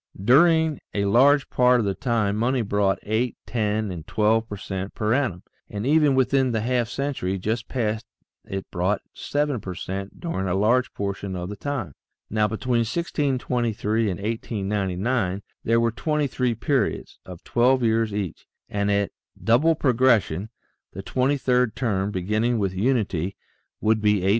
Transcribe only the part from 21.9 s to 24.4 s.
beginning with unity, would be 8,388,608.